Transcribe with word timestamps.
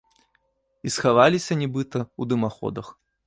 І 0.89 0.93
схаваліся, 0.95 1.57
нібыта, 1.61 1.99
у 2.21 2.29
дымаходах. 2.33 2.93